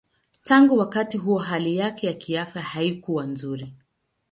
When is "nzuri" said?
3.25-3.73